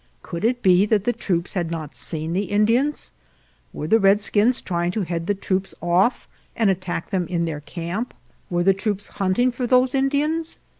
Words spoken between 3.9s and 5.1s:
redskins trying to